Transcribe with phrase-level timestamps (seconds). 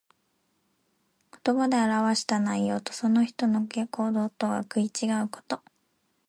[1.45, 5.61] 言葉で表した内容と、その人の行動とが食い違うこと。